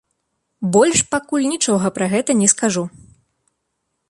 Больш 0.75 1.03
пакуль 1.13 1.45
нічога 1.53 1.93
пра 1.99 2.05
гэта 2.15 2.31
не 2.43 2.47
скажу. 2.55 2.83